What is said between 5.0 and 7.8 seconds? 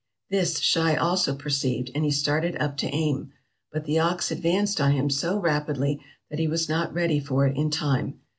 so rapidly that he was not ready for it in